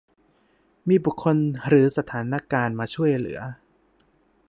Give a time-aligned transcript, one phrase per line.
[0.87, 3.39] มีบุคคลหรือสถานการณ์มาช่วยเหลือ